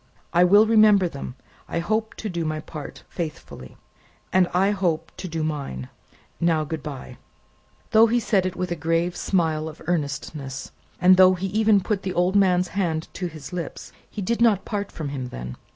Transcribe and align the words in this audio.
"I 0.33 0.43
will 0.43 0.65
remember 0.65 1.07
them. 1.07 1.35
I 1.67 1.77
hope 1.77 2.15
to 2.15 2.27
do 2.27 2.43
my 2.43 2.59
part 2.59 3.03
faithfully." 3.07 3.77
"And 4.33 4.47
I 4.51 4.71
hope 4.71 5.11
to 5.17 5.27
do 5.27 5.43
mine. 5.43 5.89
Now, 6.39 6.63
good 6.63 6.81
bye!" 6.81 7.17
Though 7.91 8.07
he 8.07 8.19
said 8.19 8.47
it 8.47 8.55
with 8.55 8.71
a 8.71 8.75
grave 8.75 9.15
smile 9.15 9.69
of 9.69 9.79
earnestness, 9.85 10.71
and 10.99 11.17
though 11.17 11.35
he 11.35 11.45
even 11.49 11.81
put 11.81 12.01
the 12.01 12.15
old 12.15 12.35
man's 12.35 12.69
hand 12.69 13.09
to 13.13 13.27
his 13.27 13.53
lips, 13.53 13.91
he 14.09 14.23
did 14.23 14.41
not 14.41 14.65
part 14.65 14.91
from 14.91 15.09
him 15.09 15.27
then. 15.27 15.55